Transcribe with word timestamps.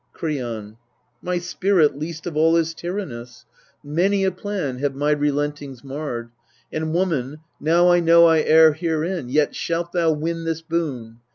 Kreon. 0.15 0.77
My 1.21 1.37
spirit 1.37 1.95
least 1.95 2.25
of 2.25 2.35
all 2.35 2.55
is 2.57 2.73
tyrannous. 2.73 3.45
MEDEA 3.83 3.91
255 3.91 3.95
Many 3.95 4.23
a 4.23 4.31
plan 4.31 4.79
have 4.79 4.95
my 4.95 5.11
relentings 5.13 5.83
marred: 5.83 6.31
And, 6.73 6.91
woman, 6.91 7.37
now 7.59 7.89
I 7.91 7.99
know 7.99 8.25
I 8.25 8.41
err 8.41 8.73
herein, 8.73 9.29
Yet 9.29 9.53
shalt 9.55 9.91
thou 9.91 10.11
win 10.11 10.43
this 10.43 10.63
boon. 10.63 11.19